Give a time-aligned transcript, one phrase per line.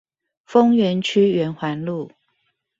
[0.47, 2.11] 豐原區圓環路